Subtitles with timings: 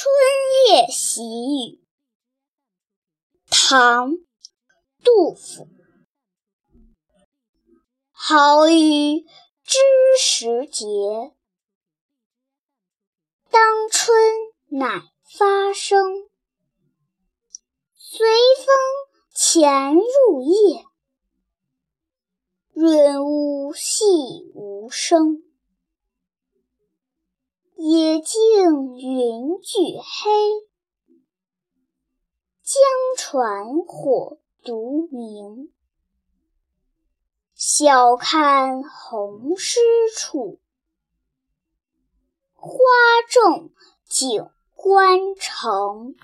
[0.00, 0.14] 春
[0.68, 1.84] 夜喜雨，
[3.50, 4.12] 唐·
[5.02, 5.66] 杜甫。
[8.12, 9.26] 好雨
[9.64, 9.76] 知
[10.20, 10.86] 时节，
[13.50, 14.16] 当春
[14.68, 15.02] 乃
[15.36, 16.28] 发生。
[17.96, 18.24] 随
[18.56, 18.66] 风
[19.34, 20.84] 潜入夜，
[22.72, 24.04] 润物细
[24.54, 25.42] 无声。
[27.80, 30.30] 野径云俱黑，
[32.62, 32.80] 江
[33.16, 35.72] 船火独明。
[37.54, 39.80] 晓看红湿
[40.16, 40.60] 处，
[42.54, 42.72] 花
[43.28, 43.72] 重
[44.08, 44.44] 锦
[44.74, 46.14] 官城。